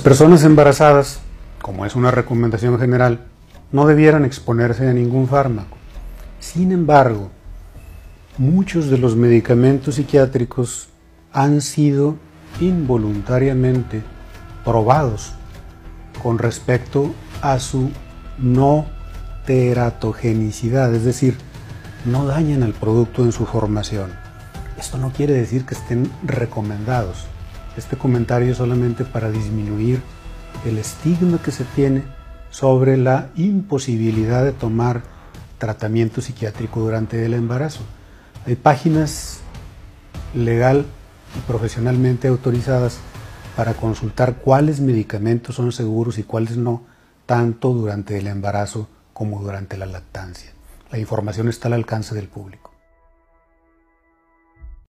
[0.00, 1.20] personas embarazadas,
[1.62, 3.26] como es una recomendación general,
[3.72, 5.76] no debieran exponerse a ningún fármaco.
[6.40, 7.30] Sin embargo,
[8.38, 10.88] muchos de los medicamentos psiquiátricos
[11.32, 12.16] han sido
[12.60, 14.02] involuntariamente
[14.64, 15.32] probados
[16.22, 17.90] con respecto a su
[18.38, 18.86] no
[19.46, 21.36] teratogenicidad, es decir,
[22.04, 24.10] no dañan al producto en su formación.
[24.78, 27.26] Esto no quiere decir que estén recomendados.
[27.76, 30.02] Este comentario es solamente para disminuir
[30.64, 32.02] el estigma que se tiene
[32.50, 35.02] sobre la imposibilidad de tomar
[35.58, 37.80] tratamiento psiquiátrico durante el embarazo.
[38.46, 39.40] Hay páginas
[40.34, 40.84] legal
[41.36, 42.98] y profesionalmente autorizadas
[43.56, 46.82] para consultar cuáles medicamentos son seguros y cuáles no,
[47.26, 50.50] tanto durante el embarazo como durante la lactancia.
[50.90, 52.69] La información está al alcance del público.